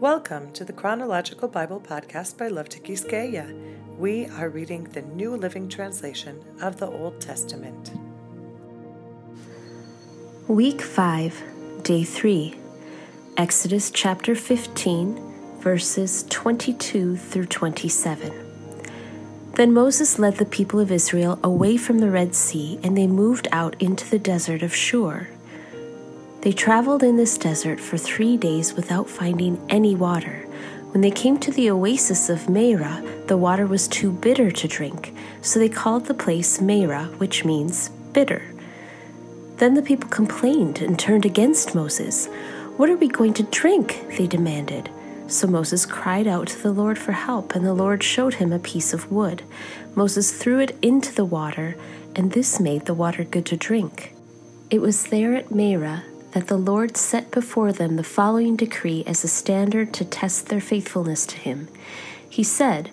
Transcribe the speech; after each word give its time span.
Welcome 0.00 0.52
to 0.54 0.64
the 0.64 0.72
Chronological 0.72 1.46
Bible 1.46 1.80
Podcast 1.80 2.36
by 2.36 2.48
Love 2.48 2.68
to 2.70 2.80
Tikiskeya. 2.80 3.96
We 3.96 4.26
are 4.26 4.48
reading 4.48 4.84
the 4.84 5.02
New 5.02 5.36
Living 5.36 5.68
Translation 5.68 6.44
of 6.60 6.78
the 6.78 6.88
Old 6.88 7.20
Testament. 7.20 7.92
Week 10.48 10.82
5, 10.82 11.84
Day 11.84 12.02
3, 12.02 12.56
Exodus 13.36 13.92
chapter 13.92 14.34
15, 14.34 15.60
verses 15.60 16.24
22 16.28 17.16
through 17.16 17.46
27. 17.46 19.52
Then 19.52 19.72
Moses 19.72 20.18
led 20.18 20.38
the 20.38 20.44
people 20.44 20.80
of 20.80 20.90
Israel 20.90 21.38
away 21.44 21.76
from 21.76 22.00
the 22.00 22.10
Red 22.10 22.34
Sea, 22.34 22.80
and 22.82 22.98
they 22.98 23.06
moved 23.06 23.46
out 23.52 23.80
into 23.80 24.10
the 24.10 24.18
desert 24.18 24.64
of 24.64 24.74
Shur. 24.74 25.28
They 26.44 26.52
traveled 26.52 27.02
in 27.02 27.16
this 27.16 27.38
desert 27.38 27.80
for 27.80 27.96
three 27.96 28.36
days 28.36 28.74
without 28.74 29.08
finding 29.08 29.58
any 29.70 29.94
water. 29.94 30.46
When 30.90 31.00
they 31.00 31.10
came 31.10 31.38
to 31.38 31.50
the 31.50 31.70
oasis 31.70 32.28
of 32.28 32.50
Marah, 32.50 33.02
the 33.28 33.38
water 33.38 33.66
was 33.66 33.88
too 33.88 34.12
bitter 34.12 34.50
to 34.50 34.68
drink, 34.68 35.14
so 35.40 35.58
they 35.58 35.70
called 35.70 36.04
the 36.04 36.12
place 36.12 36.60
Marah, 36.60 37.06
which 37.16 37.46
means 37.46 37.88
bitter. 38.12 38.42
Then 39.56 39.72
the 39.72 39.80
people 39.80 40.10
complained 40.10 40.82
and 40.82 40.98
turned 40.98 41.24
against 41.24 41.74
Moses. 41.74 42.26
What 42.76 42.90
are 42.90 42.98
we 42.98 43.08
going 43.08 43.32
to 43.34 43.44
drink? 43.44 44.04
They 44.18 44.26
demanded. 44.26 44.90
So 45.28 45.46
Moses 45.46 45.86
cried 45.86 46.26
out 46.26 46.48
to 46.48 46.62
the 46.62 46.72
Lord 46.72 46.98
for 46.98 47.12
help, 47.12 47.54
and 47.54 47.64
the 47.64 47.72
Lord 47.72 48.02
showed 48.02 48.34
him 48.34 48.52
a 48.52 48.58
piece 48.58 48.92
of 48.92 49.10
wood. 49.10 49.44
Moses 49.94 50.30
threw 50.30 50.58
it 50.58 50.76
into 50.82 51.14
the 51.14 51.24
water, 51.24 51.74
and 52.14 52.32
this 52.32 52.60
made 52.60 52.84
the 52.84 52.92
water 52.92 53.24
good 53.24 53.46
to 53.46 53.56
drink. 53.56 54.12
It 54.68 54.82
was 54.82 55.04
there 55.04 55.34
at 55.34 55.50
Marah 55.50 56.04
that 56.34 56.48
the 56.48 56.58
Lord 56.58 56.96
set 56.96 57.30
before 57.30 57.72
them 57.72 57.94
the 57.94 58.02
following 58.02 58.56
decree 58.56 59.04
as 59.06 59.22
a 59.22 59.28
standard 59.28 59.94
to 59.94 60.04
test 60.04 60.48
their 60.48 60.60
faithfulness 60.60 61.24
to 61.26 61.36
Him. 61.36 61.68
He 62.28 62.42
said, 62.42 62.90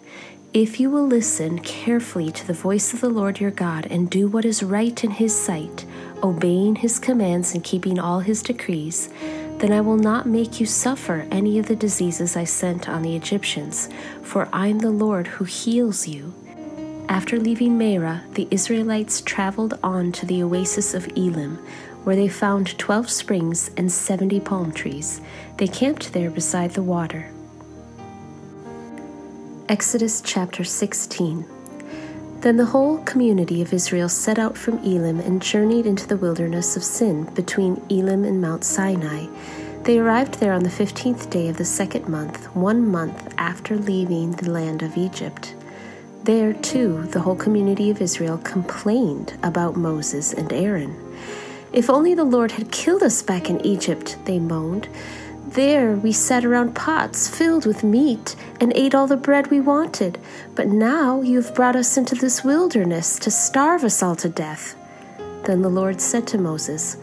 If 0.53 0.79
you 0.79 0.91
will 0.91 1.07
listen 1.07 1.57
carefully 1.59 2.31
to 2.31 2.45
the 2.45 2.53
voice 2.53 2.93
of 2.93 3.01
the 3.01 3.09
Lord 3.09 3.39
your 3.39 3.49
God 3.49 3.87
and 3.87 4.09
do 4.11 4.27
what 4.27 4.45
is 4.45 4.61
right 4.61 5.03
in 5.03 5.11
His 5.11 5.35
sight, 5.35 5.85
obeying 6.21 6.75
His 6.75 6.99
commands 6.99 7.55
and 7.55 7.63
keeping 7.63 7.99
all 7.99 8.19
His 8.19 8.43
decrees, 8.43 9.09
then 9.57 9.73
I 9.73 9.81
will 9.81 9.97
not 9.97 10.27
make 10.27 10.59
you 10.59 10.67
suffer 10.67 11.27
any 11.31 11.57
of 11.57 11.65
the 11.65 11.75
diseases 11.75 12.37
I 12.37 12.43
sent 12.43 12.87
on 12.87 13.01
the 13.01 13.15
Egyptians, 13.15 13.89
for 14.21 14.47
I 14.53 14.67
am 14.67 14.79
the 14.79 14.91
Lord 14.91 15.25
who 15.25 15.45
heals 15.45 16.07
you. 16.07 16.33
After 17.09 17.39
leaving 17.39 17.77
Marah, 17.77 18.23
the 18.35 18.47
Israelites 18.51 19.19
traveled 19.21 19.77
on 19.83 20.11
to 20.13 20.25
the 20.25 20.43
oasis 20.43 20.93
of 20.93 21.07
Elim, 21.17 21.59
where 22.03 22.15
they 22.15 22.27
found 22.27 22.77
12 22.77 23.09
springs 23.09 23.71
and 23.77 23.91
70 23.91 24.39
palm 24.41 24.71
trees. 24.71 25.21
They 25.57 25.67
camped 25.67 26.13
there 26.13 26.29
beside 26.29 26.71
the 26.71 26.83
water. 26.83 27.31
Exodus 29.69 30.21
chapter 30.21 30.63
16. 30.63 31.45
Then 32.41 32.57
the 32.57 32.65
whole 32.65 32.97
community 33.03 33.61
of 33.61 33.71
Israel 33.71 34.09
set 34.09 34.39
out 34.39 34.57
from 34.57 34.79
Elim 34.79 35.19
and 35.19 35.41
journeyed 35.41 35.85
into 35.85 36.07
the 36.07 36.17
wilderness 36.17 36.75
of 36.75 36.83
Sin 36.83 37.25
between 37.35 37.81
Elim 37.89 38.23
and 38.23 38.41
Mount 38.41 38.63
Sinai. 38.63 39.27
They 39.83 39.99
arrived 39.99 40.39
there 40.39 40.53
on 40.53 40.63
the 40.63 40.69
fifteenth 40.69 41.29
day 41.29 41.49
of 41.49 41.57
the 41.57 41.65
second 41.65 42.07
month, 42.07 42.47
one 42.55 42.87
month 42.87 43.33
after 43.37 43.77
leaving 43.77 44.31
the 44.31 44.49
land 44.49 44.81
of 44.81 44.97
Egypt. 44.97 45.55
There, 46.23 46.53
too, 46.53 47.03
the 47.11 47.19
whole 47.19 47.35
community 47.35 47.89
of 47.91 48.01
Israel 48.01 48.39
complained 48.39 49.33
about 49.43 49.77
Moses 49.77 50.33
and 50.33 50.51
Aaron. 50.51 50.95
If 51.73 51.89
only 51.89 52.13
the 52.13 52.25
Lord 52.25 52.51
had 52.51 52.71
killed 52.71 53.01
us 53.01 53.21
back 53.21 53.49
in 53.49 53.65
Egypt, 53.65 54.17
they 54.25 54.39
moaned. 54.39 54.89
There 55.47 55.95
we 55.95 56.11
sat 56.11 56.43
around 56.43 56.75
pots 56.75 57.29
filled 57.29 57.65
with 57.65 57.83
meat 57.83 58.35
and 58.59 58.71
ate 58.75 58.93
all 58.93 59.07
the 59.07 59.17
bread 59.17 59.47
we 59.47 59.59
wanted. 59.59 60.19
But 60.55 60.67
now 60.67 61.21
you 61.21 61.41
have 61.41 61.55
brought 61.55 61.75
us 61.75 61.97
into 61.97 62.15
this 62.15 62.43
wilderness 62.43 63.17
to 63.19 63.31
starve 63.31 63.83
us 63.83 64.03
all 64.03 64.15
to 64.17 64.29
death. 64.29 64.75
Then 65.45 65.61
the 65.61 65.69
Lord 65.69 66.01
said 66.01 66.27
to 66.27 66.37
Moses, 66.37 66.97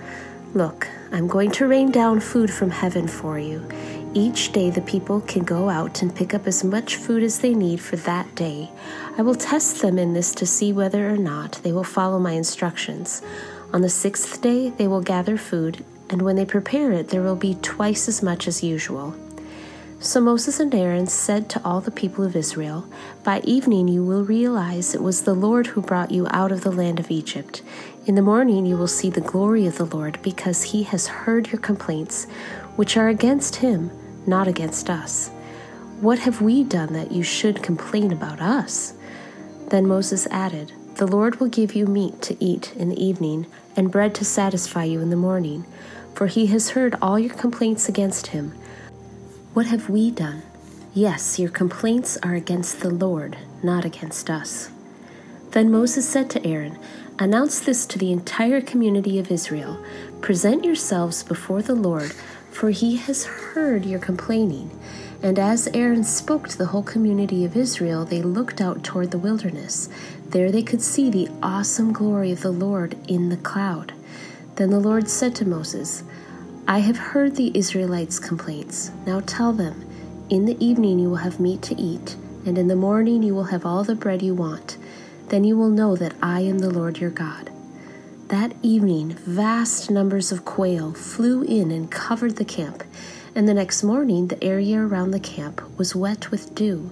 Look, 0.55 0.89
I'm 1.13 1.29
going 1.29 1.51
to 1.53 1.67
rain 1.67 1.91
down 1.91 2.21
food 2.21 2.51
from 2.51 2.71
heaven 2.71 3.09
for 3.09 3.39
you. 3.39 3.67
Each 4.15 4.53
day 4.53 4.71
the 4.71 4.81
people 4.81 5.21
can 5.23 5.45
go 5.45 5.69
out 5.69 6.01
and 6.03 6.15
pick 6.15 6.33
up 6.33 6.47
as 6.47 6.65
much 6.65 6.97
food 6.97 7.23
as 7.23 7.41
they 7.41 7.55
need 7.55 7.81
for 7.81 7.97
that 7.97 8.35
day. 8.35 8.71
I 9.19 9.23
will 9.23 9.35
test 9.35 9.83
them 9.83 9.99
in 9.99 10.15
this 10.15 10.35
to 10.37 10.47
see 10.47 10.73
whether 10.73 11.09
or 11.09 11.17
not 11.17 11.61
they 11.63 11.73
will 11.73 11.85
follow 11.85 12.19
my 12.19 12.33
instructions. 12.33 13.23
On 13.73 13.83
the 13.83 13.89
sixth 13.89 14.41
day 14.41 14.71
they 14.71 14.89
will 14.89 15.03
gather 15.03 15.37
food, 15.37 15.85
and 16.09 16.23
when 16.23 16.37
they 16.37 16.47
prepare 16.47 16.93
it, 16.93 17.09
there 17.09 17.23
will 17.23 17.37
be 17.37 17.55
twice 17.61 18.09
as 18.09 18.23
much 18.23 18.49
as 18.49 18.63
usual. 18.63 19.15
So 20.01 20.21
Moses 20.21 20.61
and 20.61 20.75
Aaron 20.75 21.09
said 21.09 21.51
to 21.51 21.61
all 21.65 21.81
the 21.81 21.91
people 21.91 22.25
of 22.25 22.37
Israel, 22.37 22.87
By 23.25 23.41
evening 23.41 23.89
you 23.89 24.05
will 24.05 24.25
realize 24.25 24.95
it 24.95 25.03
was 25.03 25.23
the 25.23 25.35
Lord 25.35 25.67
who 25.67 25.83
brought 25.83 26.13
you 26.13 26.27
out 26.31 26.53
of 26.53 26.63
the 26.63 26.71
land 26.71 27.01
of 27.01 27.11
Egypt. 27.11 27.63
In 28.07 28.15
the 28.15 28.23
morning 28.23 28.65
you 28.65 28.77
will 28.77 28.87
see 28.87 29.11
the 29.11 29.21
glory 29.21 29.67
of 29.67 29.77
the 29.77 29.85
Lord, 29.87 30.19
because 30.23 30.63
he 30.63 30.85
has 30.85 31.09
heard 31.09 31.49
your 31.49 31.61
complaints, 31.61 32.27
which 32.77 32.97
are 32.97 33.09
against 33.09 33.57
him, 33.57 33.91
not 34.27 34.47
against 34.47 34.89
us. 34.89 35.29
What 36.01 36.21
have 36.21 36.41
we 36.41 36.63
done 36.63 36.93
that 36.93 37.11
you 37.11 37.25
should 37.25 37.63
complain 37.63 38.13
about 38.13 38.41
us? 38.41 38.95
Then 39.69 39.89
Moses 39.89 40.29
added, 40.31 40.73
the 40.99 41.07
Lord 41.07 41.39
will 41.39 41.47
give 41.47 41.77
you 41.77 41.87
meat 41.87 42.21
to 42.23 42.37
eat 42.45 42.75
in 42.75 42.89
the 42.89 43.01
evening, 43.01 43.47
and 43.77 43.93
bread 43.93 44.17
to 44.17 44.25
satisfy 44.25 44.83
you 44.83 45.01
in 45.01 45.11
the 45.11 45.17
morning, 45.17 45.65
for 46.13 46.27
he 46.27 46.47
has 46.47 46.71
heard 46.71 46.97
all 47.01 47.21
your 47.21 47.35
complaints 47.35 47.89
against 47.89 48.29
him. 48.29 48.51
What 49.55 49.67
have 49.67 49.89
we 49.89 50.11
done? 50.11 50.43
Yes, 50.93 51.39
your 51.39 51.51
complaints 51.51 52.19
are 52.25 52.35
against 52.35 52.81
the 52.81 52.91
Lord, 52.91 53.39
not 53.63 53.85
against 53.85 54.29
us. 54.29 54.71
Then 55.53 55.71
Moses 55.71 56.09
said 56.09 56.29
to 56.31 56.45
Aaron, 56.45 56.77
Announce 57.21 57.61
this 57.61 57.87
to 57.87 57.99
the 57.99 58.11
entire 58.11 58.61
community 58.61 59.21
of 59.21 59.31
Israel. 59.31 59.81
Present 60.21 60.65
yourselves 60.65 61.23
before 61.23 61.63
the 61.63 61.77
Lord, 61.77 62.13
for 62.51 62.71
he 62.71 62.97
has 62.97 63.25
heard 63.25 63.87
your 63.87 64.01
complaining. 64.01 64.77
And 65.23 65.39
as 65.39 65.69
Aaron 65.75 66.05
spoke 66.05 66.49
to 66.49 66.59
the 66.59 66.67
whole 66.67 66.85
community 66.85 67.45
of 67.45 67.57
Israel, 67.57 68.05
they 68.05 68.23
looked 68.23 68.61
out 68.61 68.85
toward 68.85 69.11
the 69.11 69.19
wilderness. 69.19 69.89
There 70.31 70.53
they 70.53 70.63
could 70.63 70.83
see 70.83 71.09
the 71.09 71.31
awesome 71.43 71.93
glory 71.95 72.33
of 72.33 72.43
the 72.43 72.51
Lord 72.51 72.99
in 73.09 73.31
the 73.31 73.39
cloud. 73.39 73.95
Then 74.57 74.69
the 74.69 74.79
Lord 74.79 75.09
said 75.09 75.35
to 75.37 75.49
Moses, 75.49 76.03
I 76.67 76.81
have 76.81 76.99
heard 76.99 77.37
the 77.37 77.51
Israelites' 77.57 78.19
complaints. 78.19 78.91
Now 79.07 79.21
tell 79.21 79.55
them, 79.55 79.87
In 80.29 80.45
the 80.45 80.63
evening 80.63 80.99
you 80.99 81.09
will 81.09 81.17
have 81.17 81.41
meat 81.41 81.63
to 81.63 81.81
eat, 81.81 82.17
and 82.45 82.59
in 82.59 82.69
the 82.69 82.77
morning 82.77 83.23
you 83.23 83.35
will 83.35 83.45
have 83.45 83.65
all 83.65 83.85
the 83.85 83.95
bread 83.95 84.21
you 84.21 84.35
want. 84.35 84.77
Then 85.29 85.45
you 85.45 85.57
will 85.57 85.71
know 85.71 85.97
that 85.97 86.15
I 86.23 86.41
am 86.41 86.59
the 86.59 86.71
Lord 86.71 86.99
your 86.99 87.11
God. 87.11 87.51
That 88.29 88.53
evening, 88.63 89.15
vast 89.15 89.91
numbers 89.91 90.31
of 90.31 90.45
quail 90.45 90.93
flew 90.93 91.43
in 91.43 91.71
and 91.71 91.91
covered 91.91 92.37
the 92.37 92.45
camp, 92.45 92.85
and 93.35 93.49
the 93.49 93.55
next 93.55 93.83
morning 93.83 94.27
the 94.27 94.45
area 94.45 94.79
around 94.79 95.13
the 95.13 95.21
camp 95.21 95.63
was 95.79 95.97
wet 95.97 96.31
with 96.31 96.55
dew 96.55 96.91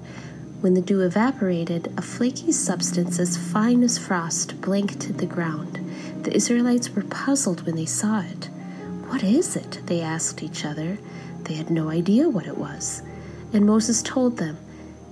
when 0.60 0.74
the 0.74 0.80
dew 0.80 1.02
evaporated, 1.02 1.92
a 1.96 2.02
flaky 2.02 2.52
substance 2.52 3.18
as 3.18 3.36
fine 3.36 3.82
as 3.82 3.98
frost 3.98 4.60
blanketed 4.60 5.18
the 5.18 5.26
ground. 5.26 5.78
The 6.22 6.34
Israelites 6.34 6.90
were 6.90 7.04
puzzled 7.04 7.64
when 7.66 7.76
they 7.76 7.86
saw 7.86 8.20
it. 8.20 8.48
What 9.08 9.22
is 9.22 9.54
it? 9.56 9.80
they 9.86 10.00
asked 10.00 10.42
each 10.42 10.64
other. 10.64 10.98
They 11.42 11.54
had 11.54 11.70
no 11.70 11.90
idea 11.90 12.28
what 12.28 12.46
it 12.46 12.58
was. 12.58 13.02
And 13.52 13.64
Moses 13.64 14.02
told 14.02 14.38
them, 14.38 14.58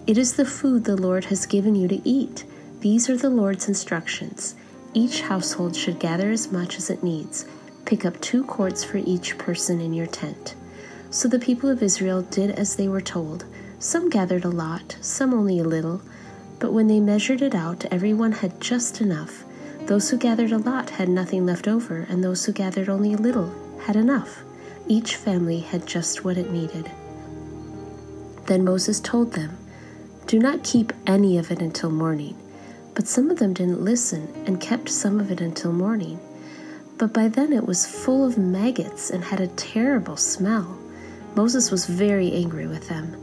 It 0.06 0.18
is 0.18 0.34
the 0.34 0.44
food 0.44 0.84
the 0.84 0.96
Lord 0.96 1.26
has 1.26 1.46
given 1.46 1.76
you 1.76 1.88
to 1.88 2.08
eat. 2.08 2.44
These 2.80 3.08
are 3.08 3.16
the 3.16 3.30
Lord's 3.30 3.68
instructions. 3.68 4.56
Each 4.92 5.20
household 5.20 5.76
should 5.76 5.98
gather 5.98 6.30
as 6.30 6.50
much 6.50 6.76
as 6.76 6.90
it 6.90 7.02
needs. 7.02 7.46
Pick 7.84 8.04
up 8.04 8.20
two 8.20 8.44
quarts 8.44 8.82
for 8.82 8.98
each 8.98 9.38
person 9.38 9.80
in 9.80 9.92
your 9.92 10.06
tent. 10.06 10.54
So 11.10 11.28
the 11.28 11.38
people 11.38 11.70
of 11.70 11.82
Israel 11.82 12.22
did 12.22 12.50
as 12.50 12.76
they 12.76 12.88
were 12.88 13.00
told. 13.00 13.44
Some 13.78 14.10
gathered 14.10 14.44
a 14.44 14.50
lot, 14.50 14.96
some 15.00 15.34
only 15.34 15.58
a 15.58 15.64
little, 15.64 16.00
but 16.58 16.72
when 16.72 16.86
they 16.86 17.00
measured 17.00 17.42
it 17.42 17.54
out, 17.54 17.84
everyone 17.86 18.32
had 18.32 18.60
just 18.60 19.00
enough. 19.00 19.44
Those 19.86 20.08
who 20.10 20.16
gathered 20.16 20.52
a 20.52 20.58
lot 20.58 20.90
had 20.90 21.08
nothing 21.08 21.44
left 21.44 21.68
over, 21.68 22.06
and 22.08 22.22
those 22.22 22.44
who 22.44 22.52
gathered 22.52 22.88
only 22.88 23.12
a 23.12 23.18
little 23.18 23.52
had 23.82 23.96
enough. 23.96 24.42
Each 24.86 25.16
family 25.16 25.60
had 25.60 25.86
just 25.86 26.24
what 26.24 26.38
it 26.38 26.50
needed. 26.50 26.90
Then 28.46 28.64
Moses 28.64 29.00
told 29.00 29.32
them, 29.32 29.56
Do 30.26 30.38
not 30.38 30.64
keep 30.64 30.92
any 31.06 31.38
of 31.38 31.50
it 31.50 31.60
until 31.60 31.90
morning. 31.90 32.36
But 32.94 33.08
some 33.08 33.30
of 33.30 33.38
them 33.38 33.52
didn't 33.52 33.82
listen 33.82 34.32
and 34.46 34.60
kept 34.60 34.88
some 34.88 35.18
of 35.18 35.30
it 35.30 35.40
until 35.40 35.72
morning. 35.72 36.20
But 36.96 37.12
by 37.12 37.28
then 37.28 37.52
it 37.52 37.66
was 37.66 37.86
full 37.86 38.24
of 38.24 38.38
maggots 38.38 39.10
and 39.10 39.24
had 39.24 39.40
a 39.40 39.48
terrible 39.48 40.16
smell. 40.16 40.78
Moses 41.34 41.70
was 41.70 41.86
very 41.86 42.32
angry 42.32 42.66
with 42.66 42.88
them. 42.88 43.16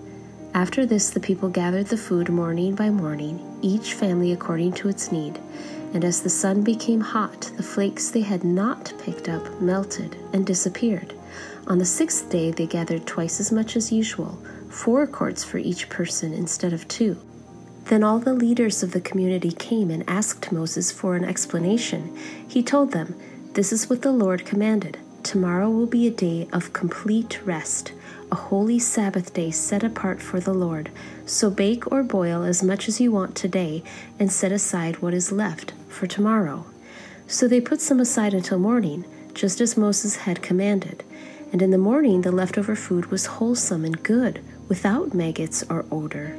After 0.53 0.85
this, 0.85 1.09
the 1.09 1.21
people 1.21 1.47
gathered 1.47 1.87
the 1.87 1.97
food 1.97 2.27
morning 2.27 2.75
by 2.75 2.89
morning, 2.89 3.39
each 3.61 3.93
family 3.93 4.33
according 4.33 4.73
to 4.73 4.89
its 4.89 5.09
need. 5.09 5.39
And 5.93 6.03
as 6.03 6.21
the 6.21 6.29
sun 6.29 6.61
became 6.61 6.99
hot, 6.99 7.49
the 7.55 7.63
flakes 7.63 8.09
they 8.09 8.21
had 8.21 8.43
not 8.43 8.93
picked 9.01 9.29
up 9.29 9.61
melted 9.61 10.17
and 10.33 10.45
disappeared. 10.45 11.13
On 11.67 11.77
the 11.77 11.85
sixth 11.85 12.29
day, 12.29 12.51
they 12.51 12.67
gathered 12.67 13.07
twice 13.07 13.39
as 13.39 13.51
much 13.51 13.77
as 13.77 13.93
usual, 13.93 14.37
four 14.69 15.07
quarts 15.07 15.41
for 15.41 15.57
each 15.57 15.87
person 15.87 16.33
instead 16.33 16.73
of 16.73 16.85
two. 16.89 17.17
Then 17.85 18.03
all 18.03 18.19
the 18.19 18.33
leaders 18.33 18.83
of 18.83 18.91
the 18.91 19.01
community 19.01 19.51
came 19.51 19.89
and 19.89 20.03
asked 20.07 20.51
Moses 20.51 20.91
for 20.91 21.15
an 21.15 21.23
explanation. 21.23 22.17
He 22.45 22.61
told 22.61 22.91
them, 22.91 23.15
This 23.53 23.71
is 23.71 23.89
what 23.89 24.01
the 24.01 24.11
Lord 24.11 24.45
commanded. 24.45 24.97
Tomorrow 25.23 25.69
will 25.69 25.85
be 25.85 26.07
a 26.07 26.11
day 26.11 26.47
of 26.51 26.73
complete 26.73 27.39
rest, 27.45 27.93
a 28.31 28.35
holy 28.35 28.79
Sabbath 28.79 29.33
day 29.33 29.51
set 29.51 29.83
apart 29.83 30.21
for 30.21 30.39
the 30.39 30.53
Lord. 30.53 30.89
So 31.25 31.49
bake 31.49 31.91
or 31.91 32.01
boil 32.01 32.43
as 32.43 32.63
much 32.63 32.87
as 32.87 32.99
you 32.99 33.11
want 33.11 33.35
today, 33.35 33.83
and 34.19 34.31
set 34.31 34.51
aside 34.51 34.97
what 34.97 35.13
is 35.13 35.31
left 35.31 35.73
for 35.87 36.07
tomorrow. 36.07 36.65
So 37.27 37.47
they 37.47 37.61
put 37.61 37.81
some 37.81 37.99
aside 37.99 38.33
until 38.33 38.57
morning, 38.57 39.05
just 39.33 39.61
as 39.61 39.77
Moses 39.77 40.15
had 40.17 40.41
commanded. 40.41 41.03
And 41.53 41.61
in 41.61 41.71
the 41.71 41.77
morning 41.77 42.21
the 42.21 42.31
leftover 42.31 42.75
food 42.75 43.11
was 43.11 43.27
wholesome 43.27 43.85
and 43.85 44.01
good, 44.01 44.41
without 44.67 45.13
maggots 45.13 45.63
or 45.69 45.85
odor. 45.91 46.35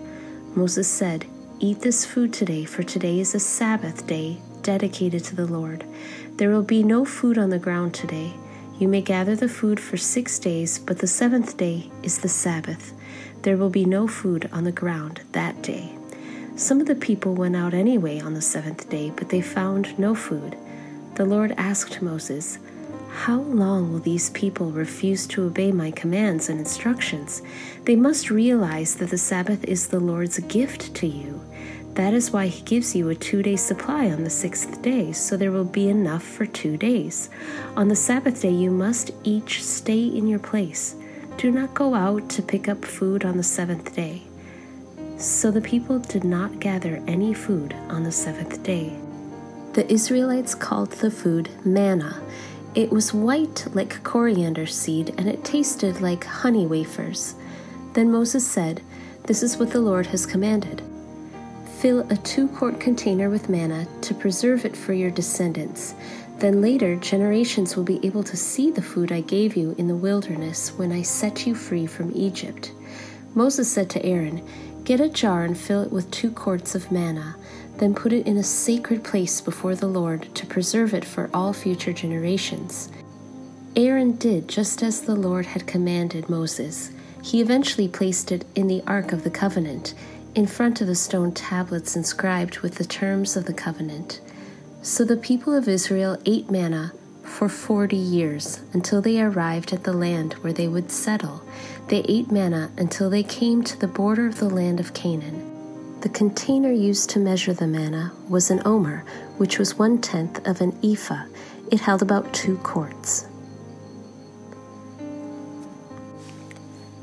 Moses 0.55 0.89
said, 0.89 1.25
Eat 1.61 1.81
this 1.81 2.05
food 2.05 2.33
today, 2.33 2.65
for 2.65 2.83
today 2.83 3.21
is 3.21 3.35
a 3.35 3.41
Sabbath 3.41 4.07
day 4.07 4.39
dedicated 4.63 5.23
to 5.25 5.37
the 5.37 5.47
Lord. 5.47 5.85
There 6.37 6.51
will 6.51 6.63
be 6.63 6.83
no 6.83 7.05
food 7.05 7.39
on 7.39 7.51
the 7.51 7.59
ground 7.59 7.95
today. 7.95 8.35
You 8.83 8.89
may 8.89 9.01
gather 9.01 9.37
the 9.37 9.49
food 9.49 9.79
for 9.79 9.97
six 9.97 10.41
days, 10.41 10.81
but 10.81 10.99
the 10.99 11.07
seventh 11.07 11.57
day 11.57 11.89
is 12.03 12.19
the 12.19 12.29
Sabbath. 12.29 12.93
There 13.43 13.57
will 13.57 13.71
be 13.71 13.85
no 13.85 14.09
food 14.09 14.51
on 14.53 14.65
the 14.65 14.73
ground 14.73 15.21
that 15.31 15.63
day. 15.63 15.95
Some 16.57 16.81
of 16.81 16.89
the 16.89 16.97
people 16.97 17.33
went 17.33 17.55
out 17.55 17.75
anyway 17.75 18.19
on 18.19 18.35
the 18.35 18.43
seventh 18.43 18.91
day, 18.91 19.13
but 19.15 19.29
they 19.29 19.41
found 19.41 19.97
no 20.01 20.17
food. 20.17 20.57
The 21.15 21.25
Lord 21.25 21.55
asked 21.57 22.03
Moses, 22.03 22.59
How 23.09 23.43
long 23.43 23.93
will 23.93 24.01
these 24.01 24.31
people 24.31 24.73
refuse 24.73 25.29
to 25.29 25.45
obey 25.45 25.71
my 25.71 25.93
commands 25.93 26.49
and 26.49 26.59
instructions? 26.59 27.41
They 27.85 27.95
must 27.95 28.31
realize 28.31 28.97
that 28.97 29.11
the 29.11 29.17
Sabbath 29.17 29.63
is 29.63 29.87
the 29.87 30.01
Lord's 30.01 30.41
gift 30.41 30.93
to 30.97 31.07
you. 31.07 31.41
That 31.95 32.15
is 32.15 32.31
why 32.31 32.47
he 32.47 32.63
gives 32.63 32.97
you 32.97 33.11
a 33.11 33.15
two 33.15 33.43
day 33.43 33.57
supply 33.57 34.11
on 34.11 34.25
the 34.25 34.31
sixth 34.31 34.81
day, 34.81 35.13
so 35.13 35.37
there 35.37 35.53
will 35.53 35.65
be 35.65 35.89
enough 35.91 36.23
for 36.23 36.47
two 36.47 36.79
days. 36.79 37.29
On 37.77 37.89
the 37.89 37.97
Sabbath 37.97 38.41
day, 38.41 38.51
you 38.51 38.71
must 38.71 39.11
each 39.25 39.63
stay 39.63 40.07
in 40.07 40.27
your 40.27 40.39
place. 40.39 40.97
Do 41.37 41.51
not 41.51 41.75
go 41.75 41.95
out 41.95 42.31
to 42.31 42.43
pick 42.43 42.67
up 42.67 42.85
food 42.85 43.25
on 43.25 43.37
the 43.37 43.43
seventh 43.43 43.95
day. 43.95 44.23
So 45.19 45.51
the 45.51 45.61
people 45.61 45.99
did 45.99 46.25
not 46.25 46.61
gather 46.61 47.03
any 47.07 47.35
food 47.35 47.75
on 47.91 48.05
the 48.05 48.13
seventh 48.13 48.63
day. 48.63 48.97
The 49.75 49.91
Israelites 49.93 50.55
called 50.55 50.93
the 50.93 51.11
food 51.11 51.51
manna. 51.65 52.23
It 52.75 52.91
was 52.91 53.13
white 53.13 53.67
like 53.75 54.03
coriander 54.03 54.67
seed, 54.67 55.15
and 55.19 55.29
it 55.29 55.45
tasted 55.45 56.01
like 56.01 56.25
honey 56.25 56.67
wafers. 56.67 57.35
Then 57.93 58.11
Moses 58.11 58.51
said, 58.51 58.81
This 59.25 59.43
is 59.43 59.59
what 59.59 59.73
the 59.73 59.81
Lord 59.81 60.07
has 60.07 60.25
commanded. 60.25 60.83
Fill 61.83 62.07
a 62.11 62.17
two 62.19 62.47
quart 62.47 62.79
container 62.79 63.29
with 63.29 63.49
manna 63.49 63.89
to 64.03 64.15
preserve 64.15 64.65
it 64.65 64.77
for 64.77 64.93
your 64.93 65.11
descendants. 65.11 65.97
Then 66.39 66.63
later, 66.63 66.95
generations 66.95 67.75
will 67.75 67.83
be 67.83 67.99
able 68.07 68.23
to 68.23 68.37
see 68.37 68.71
the 68.71 68.81
food 68.81 69.11
I 69.11 69.23
gave 69.23 69.57
you 69.57 69.75
in 69.79 69.89
the 69.89 69.97
wilderness 69.97 70.69
when 70.79 70.93
I 70.93 71.03
set 71.03 71.45
you 71.45 71.57
free 71.57 71.87
from 71.87 72.13
Egypt. 72.15 72.71
Moses 73.35 73.69
said 73.69 73.91
to 73.91 74.07
Aaron, 74.07 74.47
Get 74.85 75.01
a 75.01 75.09
jar 75.09 75.43
and 75.43 75.59
fill 75.59 75.83
it 75.83 75.91
with 75.91 76.09
two 76.13 76.31
quarts 76.31 76.77
of 76.77 76.93
manna. 76.93 77.35
Then 77.79 77.97
put 77.97 78.13
it 78.13 78.29
in 78.29 78.37
a 78.37 78.45
sacred 78.45 79.03
place 79.03 79.41
before 79.41 79.75
the 79.75 79.89
Lord 79.89 80.33
to 80.37 80.47
preserve 80.47 80.95
it 80.95 81.05
for 81.05 81.31
all 81.35 81.53
future 81.53 81.93
generations. 81.93 82.91
Aaron 83.75 84.13
did 84.13 84.47
just 84.47 84.85
as 84.85 85.01
the 85.01 85.17
Lord 85.17 85.47
had 85.47 85.67
commanded 85.67 86.31
Moses. 86.31 86.93
He 87.25 87.41
eventually 87.41 87.89
placed 87.89 88.31
it 88.31 88.45
in 88.55 88.69
the 88.69 88.85
Ark 88.87 89.11
of 89.11 89.25
the 89.25 89.31
Covenant 89.31 89.95
in 90.35 90.47
front 90.47 90.81
of 90.81 90.87
the 90.87 90.95
stone 90.95 91.33
tablets 91.33 91.95
inscribed 91.95 92.61
with 92.61 92.77
the 92.77 92.85
terms 92.85 93.37
of 93.37 93.45
the 93.45 93.53
covenant. 93.53 94.21
So 94.81 95.05
the 95.05 95.17
people 95.17 95.55
of 95.55 95.69
Israel 95.69 96.17
ate 96.25 96.51
manna 96.51 96.93
for 97.23 97.49
forty 97.49 97.97
years 97.97 98.61
until 98.73 99.03
they 99.03 99.21
arrived 99.21 99.73
at 99.73 99.85
the 99.85 99.93
land 99.93 100.35
where 100.35 100.53
they 100.53 100.69
would 100.69 100.91
settle. 100.91 101.43
They 101.89 102.01
ate 102.09 102.31
manna 102.31 102.71
until 102.77 103.11
they 103.11 103.23
came 103.23 103.63
to 103.65 103.79
the 103.79 103.89
border 103.89 104.27
of 104.27 104.39
the 104.39 104.49
land 104.49 104.81
of 104.81 104.95
Canaan. 104.95 106.01
The 106.01 106.09
container 106.09 106.73
used 106.73 107.11
to 107.11 107.21
measure 107.21 107.53
the 107.53 107.67
manna 107.67 108.13
was 108.29 108.51
an 108.51 108.63
omer, 108.65 109.05
which 109.37 109.59
was 109.59 109.79
one 109.79 110.01
tenth 110.01 110.45
of 110.47 110.61
an 110.61 110.77
ephah. 110.83 111.27
It 111.71 111.81
held 111.81 112.03
about 112.03 112.33
two 112.33 112.57
quarts. 112.59 113.27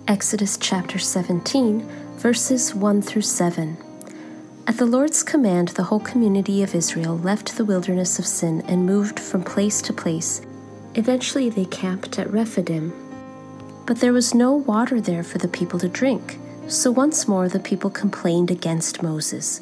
Exodus 0.08 0.58
chapter 0.58 0.98
17 0.98 1.88
verses 2.20 2.76
1 2.76 3.02
through 3.02 3.22
7. 3.22 3.78
At 4.68 4.76
the 4.76 4.86
Lord's 4.86 5.24
command, 5.24 5.70
the 5.70 5.84
whole 5.84 6.02
community 6.02 6.62
of 6.62 6.76
Israel 6.76 7.18
left 7.18 7.56
the 7.56 7.64
wilderness 7.64 8.20
of 8.20 8.26
Sin 8.26 8.60
and 8.68 8.86
moved 8.86 9.18
from 9.18 9.42
place 9.42 9.82
to 9.84 9.94
place. 9.94 10.42
Eventually, 10.96 11.50
they 11.50 11.64
camped 11.64 12.20
at 12.20 12.30
Rephidim. 12.30 12.92
But 13.86 14.02
there 14.02 14.12
was 14.12 14.36
no 14.36 14.52
water 14.52 15.00
there 15.00 15.24
for 15.24 15.38
the 15.38 15.48
people 15.48 15.80
to 15.80 15.88
drink. 15.88 16.38
So 16.68 16.92
once 16.92 17.26
more, 17.26 17.48
the 17.48 17.58
people 17.58 17.90
complained 17.90 18.52
against 18.52 19.02
Moses. 19.02 19.62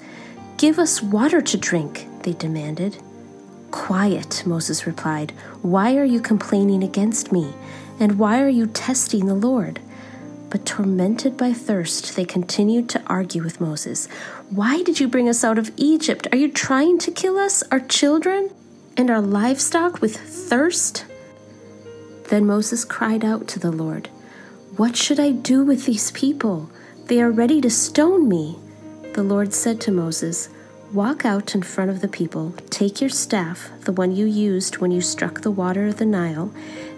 Give 0.58 0.80
us 0.80 1.00
water 1.00 1.42
to 1.42 1.58
drink, 1.58 2.08
they 2.24 2.34
demanded. 2.34 2.98
Quiet, 3.70 4.42
Moses 4.48 4.88
replied. 4.88 5.32
Why 5.62 5.96
are 5.96 6.04
you 6.04 6.20
complaining 6.20 6.84
against 6.84 7.32
me? 7.32 7.54
And 8.00 8.18
why 8.18 8.42
are 8.42 8.50
you 8.50 8.66
testing 8.66 9.28
the 9.28 9.36
Lord? 9.36 9.80
But 10.50 10.66
tormented 10.66 11.36
by 11.36 11.52
thirst, 11.52 12.16
they 12.16 12.24
continued 12.24 12.88
to 12.90 13.04
argue 13.08 13.44
with 13.44 13.60
Moses. 13.60 14.08
Why 14.50 14.82
did 14.82 15.00
you 15.00 15.08
bring 15.08 15.28
us 15.28 15.44
out 15.44 15.58
of 15.58 15.72
Egypt? 15.76 16.28
Are 16.32 16.38
you 16.38 16.50
trying 16.50 17.00
to 17.00 17.12
kill 17.12 17.38
us, 17.38 17.64
our 17.72 17.82
children, 17.82 18.50
and 18.96 19.10
our 19.10 19.22
livestock 19.22 20.02
with 20.02 20.16
thirst? 20.16 21.06
Then 22.30 22.46
Moses 22.46 22.86
cried 22.86 23.26
out 23.26 23.48
to 23.50 23.60
the 23.60 23.72
Lord, 23.72 24.08
What 24.78 24.96
should 24.96 25.20
I 25.20 25.32
do 25.32 25.64
with 25.64 25.86
these 25.86 26.12
people? 26.12 26.70
They 27.06 27.22
are 27.22 27.32
ready 27.32 27.60
to 27.62 27.70
stone 27.70 28.28
me. 28.30 28.58
The 29.14 29.24
Lord 29.24 29.54
said 29.54 29.82
to 29.82 29.92
Moses, 29.92 30.50
Walk 30.94 31.26
out 31.26 31.54
in 31.54 31.64
front 31.64 31.92
of 31.92 32.00
the 32.00 32.08
people, 32.08 32.54
take 32.70 33.02
your 33.02 33.10
staff, 33.10 33.70
the 33.82 33.92
one 33.92 34.16
you 34.16 34.26
used 34.26 34.78
when 34.78 34.90
you 34.90 35.02
struck 35.02 35.42
the 35.42 35.52
water 35.52 35.86
of 35.88 35.98
the 35.98 36.06
Nile, 36.06 36.50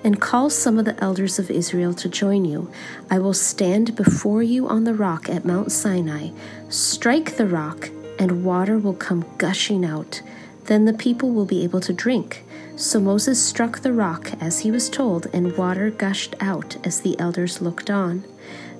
and 0.03 0.21
call 0.21 0.51
some 0.51 0.77
of 0.77 0.85
the 0.85 1.03
elders 1.03 1.39
of 1.39 1.49
Israel 1.49 1.95
to 1.95 2.07
join 2.07 2.45
you. 2.45 2.71
I 3.09 3.17
will 3.17 3.33
stand 3.33 3.95
before 3.95 4.43
you 4.43 4.67
on 4.67 4.83
the 4.83 4.93
rock 4.93 5.27
at 5.27 5.43
Mount 5.43 5.71
Sinai. 5.71 6.29
Strike 6.69 7.37
the 7.37 7.47
rock, 7.47 7.89
and 8.19 8.45
water 8.45 8.77
will 8.77 8.93
come 8.93 9.25
gushing 9.39 9.83
out. 9.83 10.21
Then 10.65 10.85
the 10.85 10.93
people 10.93 11.31
will 11.31 11.45
be 11.45 11.63
able 11.63 11.81
to 11.81 11.91
drink. 11.91 12.45
So 12.75 12.99
Moses 12.99 13.43
struck 13.43 13.79
the 13.79 13.91
rock 13.91 14.31
as 14.39 14.59
he 14.59 14.69
was 14.69 14.87
told, 14.87 15.25
and 15.33 15.57
water 15.57 15.89
gushed 15.89 16.35
out 16.39 16.77
as 16.85 17.01
the 17.01 17.19
elders 17.19 17.59
looked 17.59 17.89
on. 17.89 18.23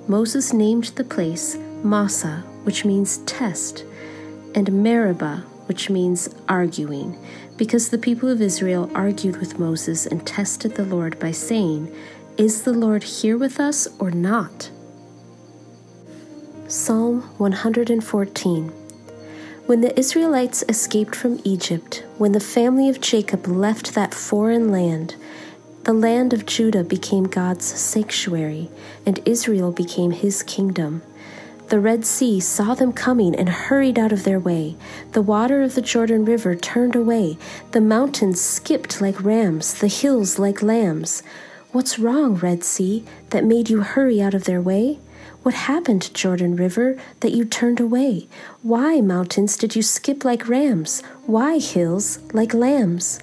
Moses 0.06 0.52
named 0.52 0.84
the 0.94 1.04
place 1.04 1.56
Massah, 1.82 2.44
which 2.62 2.84
means 2.84 3.18
test 3.26 3.84
and 4.54 4.82
Meribah, 4.82 5.44
which 5.66 5.90
means 5.90 6.28
arguing, 6.48 7.16
because 7.56 7.88
the 7.88 7.98
people 7.98 8.28
of 8.28 8.40
Israel 8.40 8.90
argued 8.94 9.36
with 9.36 9.58
Moses 9.58 10.06
and 10.06 10.26
tested 10.26 10.74
the 10.74 10.84
Lord 10.84 11.18
by 11.18 11.30
saying, 11.30 11.94
Is 12.36 12.62
the 12.62 12.72
Lord 12.72 13.02
here 13.02 13.36
with 13.36 13.60
us 13.60 13.86
or 13.98 14.10
not? 14.10 14.70
Psalm 16.66 17.22
114 17.38 18.68
When 19.66 19.80
the 19.80 19.98
Israelites 19.98 20.64
escaped 20.68 21.14
from 21.14 21.40
Egypt, 21.44 22.04
when 22.18 22.32
the 22.32 22.40
family 22.40 22.88
of 22.88 23.00
Jacob 23.00 23.46
left 23.46 23.94
that 23.94 24.14
foreign 24.14 24.70
land, 24.70 25.16
the 25.84 25.92
land 25.92 26.32
of 26.32 26.46
Judah 26.46 26.84
became 26.84 27.24
God's 27.24 27.64
sanctuary, 27.64 28.70
and 29.06 29.20
Israel 29.24 29.72
became 29.72 30.10
his 30.10 30.42
kingdom. 30.42 31.02
The 31.70 31.78
Red 31.78 32.04
Sea 32.04 32.40
saw 32.40 32.74
them 32.74 32.92
coming 32.92 33.32
and 33.36 33.48
hurried 33.48 33.96
out 33.96 34.10
of 34.10 34.24
their 34.24 34.40
way. 34.40 34.74
The 35.12 35.22
water 35.22 35.62
of 35.62 35.76
the 35.76 35.80
Jordan 35.80 36.24
River 36.24 36.56
turned 36.56 36.96
away. 36.96 37.38
The 37.70 37.80
mountains 37.80 38.40
skipped 38.40 39.00
like 39.00 39.22
rams, 39.22 39.74
the 39.74 39.86
hills 39.86 40.36
like 40.36 40.64
lambs. 40.64 41.22
What's 41.70 41.96
wrong, 41.96 42.34
Red 42.34 42.64
Sea, 42.64 43.04
that 43.28 43.44
made 43.44 43.70
you 43.70 43.82
hurry 43.82 44.20
out 44.20 44.34
of 44.34 44.46
their 44.46 44.60
way? 44.60 44.98
What 45.44 45.54
happened, 45.54 46.12
Jordan 46.12 46.56
River, 46.56 46.98
that 47.20 47.30
you 47.30 47.44
turned 47.44 47.78
away? 47.78 48.26
Why, 48.62 49.00
mountains, 49.00 49.56
did 49.56 49.76
you 49.76 49.82
skip 49.82 50.24
like 50.24 50.48
rams? 50.48 51.02
Why, 51.24 51.60
hills, 51.60 52.18
like 52.32 52.52
lambs? 52.52 53.20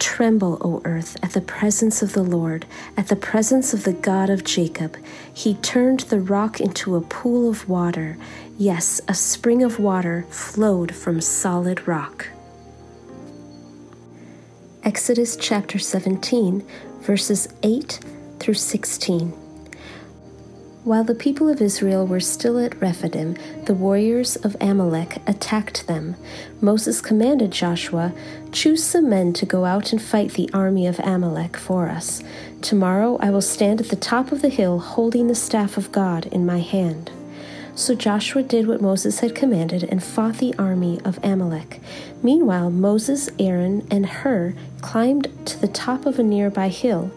Tremble, 0.00 0.58
O 0.62 0.80
earth, 0.84 1.16
at 1.22 1.32
the 1.32 1.42
presence 1.42 2.02
of 2.02 2.14
the 2.14 2.22
Lord, 2.22 2.66
at 2.96 3.08
the 3.08 3.16
presence 3.16 3.74
of 3.74 3.84
the 3.84 3.92
God 3.92 4.30
of 4.30 4.42
Jacob. 4.42 4.96
He 5.32 5.54
turned 5.54 6.00
the 6.00 6.20
rock 6.20 6.60
into 6.60 6.96
a 6.96 7.02
pool 7.02 7.48
of 7.48 7.68
water. 7.68 8.16
Yes, 8.58 9.00
a 9.06 9.14
spring 9.14 9.62
of 9.62 9.78
water 9.78 10.24
flowed 10.30 10.94
from 10.94 11.20
solid 11.20 11.86
rock. 11.86 12.28
Exodus 14.82 15.36
chapter 15.36 15.78
17, 15.78 16.66
verses 17.02 17.48
8 17.62 18.00
through 18.38 18.54
16. 18.54 19.39
While 20.82 21.04
the 21.04 21.14
people 21.14 21.50
of 21.50 21.60
Israel 21.60 22.06
were 22.06 22.20
still 22.20 22.58
at 22.58 22.80
Rephidim, 22.80 23.36
the 23.66 23.74
warriors 23.74 24.36
of 24.36 24.56
Amalek 24.62 25.18
attacked 25.26 25.86
them. 25.86 26.16
Moses 26.62 27.02
commanded 27.02 27.50
Joshua, 27.50 28.14
Choose 28.50 28.82
some 28.82 29.10
men 29.10 29.34
to 29.34 29.44
go 29.44 29.66
out 29.66 29.92
and 29.92 30.00
fight 30.00 30.32
the 30.32 30.48
army 30.54 30.86
of 30.86 30.98
Amalek 31.00 31.58
for 31.58 31.90
us. 31.90 32.22
Tomorrow 32.62 33.18
I 33.20 33.28
will 33.28 33.42
stand 33.42 33.82
at 33.82 33.90
the 33.90 33.96
top 33.96 34.32
of 34.32 34.40
the 34.40 34.48
hill 34.48 34.78
holding 34.78 35.28
the 35.28 35.34
staff 35.34 35.76
of 35.76 35.92
God 35.92 36.24
in 36.26 36.46
my 36.46 36.60
hand. 36.60 37.10
So 37.74 37.94
Joshua 37.94 38.42
did 38.42 38.66
what 38.66 38.80
Moses 38.80 39.20
had 39.20 39.34
commanded 39.34 39.84
and 39.84 40.02
fought 40.02 40.38
the 40.38 40.54
army 40.58 40.98
of 41.04 41.22
Amalek. 41.22 41.80
Meanwhile, 42.22 42.70
Moses, 42.70 43.28
Aaron, 43.38 43.86
and 43.90 44.06
Hur 44.06 44.54
climbed 44.80 45.28
to 45.46 45.60
the 45.60 45.68
top 45.68 46.06
of 46.06 46.18
a 46.18 46.22
nearby 46.22 46.68
hill. 46.68 47.10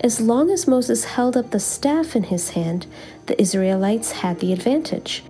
As 0.00 0.20
long 0.20 0.50
as 0.50 0.68
Moses 0.68 1.04
held 1.04 1.36
up 1.36 1.50
the 1.50 1.60
staff 1.60 2.14
in 2.14 2.24
his 2.24 2.50
hand, 2.50 2.86
the 3.26 3.40
Israelites 3.40 4.12
had 4.12 4.40
the 4.40 4.52
advantage. 4.52 5.24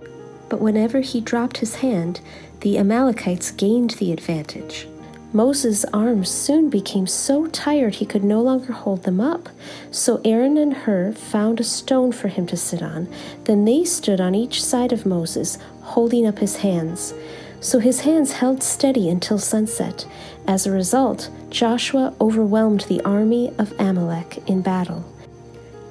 But 0.49 0.59
whenever 0.59 0.99
he 0.99 1.21
dropped 1.21 1.57
his 1.57 1.75
hand, 1.75 2.19
the 2.61 2.77
Amalekites 2.77 3.51
gained 3.51 3.91
the 3.91 4.11
advantage. 4.11 4.87
Moses' 5.33 5.85
arms 5.93 6.29
soon 6.29 6.69
became 6.69 7.05
so 7.05 7.47
tired 7.47 7.95
he 7.95 8.05
could 8.05 8.23
no 8.23 8.41
longer 8.41 8.73
hold 8.73 9.03
them 9.03 9.19
up. 9.19 9.49
So 9.91 10.21
Aaron 10.23 10.57
and 10.57 10.73
Hur 10.73 11.11
found 11.11 11.59
a 11.59 11.65
stone 11.65 12.11
for 12.11 12.27
him 12.29 12.47
to 12.47 12.57
sit 12.57 12.81
on. 12.81 13.07
Then 13.43 13.65
they 13.65 13.83
stood 13.83 14.21
on 14.21 14.35
each 14.35 14.63
side 14.63 14.93
of 14.93 15.05
Moses, 15.05 15.57
holding 15.81 16.25
up 16.25 16.39
his 16.39 16.57
hands. 16.57 17.13
So 17.59 17.79
his 17.79 18.01
hands 18.01 18.33
held 18.33 18.61
steady 18.61 19.09
until 19.09 19.39
sunset. 19.39 20.05
As 20.47 20.65
a 20.65 20.71
result, 20.71 21.29
Joshua 21.49 22.13
overwhelmed 22.21 22.81
the 22.81 23.01
army 23.01 23.51
of 23.57 23.73
Amalek 23.79 24.43
in 24.47 24.61
battle. 24.61 25.03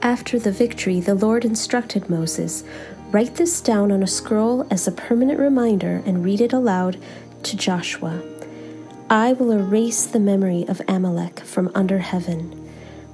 After 0.03 0.39
the 0.39 0.53
victory, 0.53 1.01
the 1.01 1.15
Lord 1.15 1.45
instructed 1.45 2.09
Moses 2.09 2.63
Write 3.13 3.37
this 3.37 3.61
down 3.61 3.93
on 3.93 4.03
a 4.03 4.07
scroll 4.07 4.67
as 4.69 4.87
a 4.87 4.93
permanent 4.93 5.39
reminder 5.39 6.03
and 6.05 6.25
read 6.25 6.41
it 6.41 6.53
aloud 6.53 6.99
to 7.45 7.57
Joshua. 7.57 8.21
I 9.09 9.33
will 9.33 9.53
erase 9.53 10.05
the 10.07 10.19
memory 10.19 10.67
of 10.67 10.83
Amalek 10.89 11.39
from 11.41 11.71
under 11.73 11.99
heaven. 11.99 12.69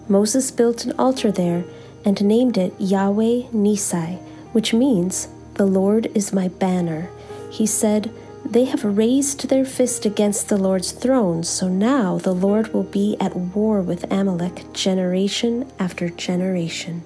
Moses 0.09 0.51
built 0.51 0.87
an 0.87 0.93
altar 0.99 1.31
there 1.31 1.65
and 2.07 2.25
named 2.25 2.57
it 2.57 2.75
Yahweh 2.79 3.49
Nissi, 3.53 4.19
which 4.53 4.73
means, 4.73 5.29
The 5.55 5.67
Lord 5.67 6.07
is 6.15 6.33
my 6.33 6.49
banner. 6.49 7.11
He 7.51 7.67
said, 7.67 8.11
They 8.45 8.65
have 8.67 8.85
raised 8.85 9.49
their 9.49 9.65
fist 9.65 10.05
against 10.05 10.49
the 10.49 10.59
Lord's 10.59 10.93
throne, 10.93 11.43
so 11.43 11.69
now 11.69 12.19
the 12.19 12.35
Lord 12.35 12.75
will 12.75 12.83
be 12.83 13.17
at 13.21 13.35
war 13.35 13.81
with 13.81 14.11
Amalek 14.13 14.73
generation 14.73 15.71
after 15.79 16.11
generation. 16.11 17.03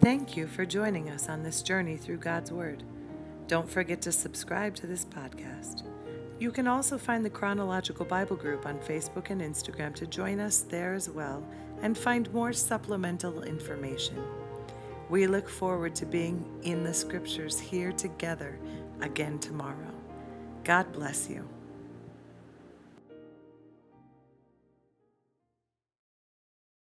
Thank 0.00 0.36
you 0.36 0.48
for 0.48 0.66
joining 0.66 1.08
us 1.10 1.28
on 1.28 1.44
this 1.44 1.62
journey 1.62 1.96
through 1.96 2.16
God's 2.16 2.50
Word. 2.50 2.82
Don't 3.46 3.70
forget 3.70 4.02
to 4.02 4.12
subscribe 4.12 4.74
to 4.76 4.86
this 4.86 5.04
podcast. 5.04 5.84
You 6.40 6.50
can 6.50 6.66
also 6.66 6.98
find 6.98 7.24
the 7.24 7.30
Chronological 7.30 8.04
Bible 8.04 8.34
Group 8.34 8.66
on 8.66 8.78
Facebook 8.78 9.30
and 9.30 9.40
Instagram 9.40 9.94
to 9.94 10.06
join 10.08 10.40
us 10.40 10.62
there 10.62 10.94
as 10.94 11.08
well 11.08 11.46
and 11.82 11.96
find 11.96 12.32
more 12.32 12.52
supplemental 12.52 13.42
information. 13.44 14.16
We 15.08 15.26
look 15.26 15.48
forward 15.48 15.94
to 15.96 16.06
being 16.06 16.44
in 16.62 16.82
the 16.82 16.94
scriptures 16.94 17.60
here 17.60 17.92
together 17.92 18.58
again 19.02 19.38
tomorrow. 19.38 19.92
God 20.64 20.92
bless 20.92 21.28
you. 21.28 21.48